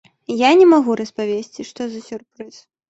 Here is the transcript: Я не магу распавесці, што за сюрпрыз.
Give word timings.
Я 0.39 0.49
не 0.61 0.65
магу 0.71 0.95
распавесці, 1.03 1.61
што 1.71 1.81
за 1.95 2.05
сюрпрыз. 2.09 2.55